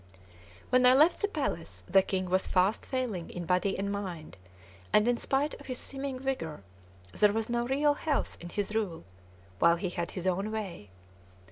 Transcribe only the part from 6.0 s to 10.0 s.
vigor, there was no real health in his rule, while he